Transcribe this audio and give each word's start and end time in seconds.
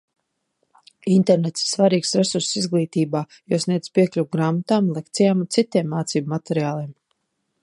Internets 1.15 1.65
ir 1.67 1.69
svarīgs 1.73 2.15
resurss 2.21 2.57
izglītībā, 2.63 3.23
jo 3.55 3.61
sniedz 3.67 3.93
piekļuvi 3.99 4.33
grāmatām, 4.39 4.91
lekcijām 4.99 5.45
un 5.47 5.55
citiem 5.59 5.95
mācību 5.97 6.37
materiāliem. 6.39 6.95